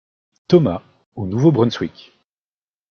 Thomas, 0.47 0.81
au 1.13 1.27
Nouveau-Brunswick. 1.27 2.11